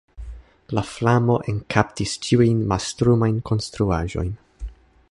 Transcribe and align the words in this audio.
La 0.77 0.83
flamo 0.91 1.35
ekkaptis 1.53 2.15
ĉiujn 2.25 2.65
mastrumajn 2.73 3.39
konstruaĵojn. 3.51 4.35